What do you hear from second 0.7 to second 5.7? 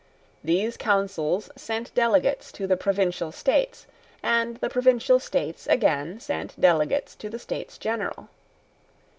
councils sent delegates to the Provincial States, and the Provincial States